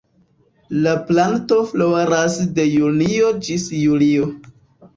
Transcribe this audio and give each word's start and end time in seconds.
La 0.85 0.93
planto 1.09 1.59
floras 1.73 2.39
de 2.57 2.67
junio 2.73 3.31
ĝis 3.45 3.71
julio. 3.85 4.31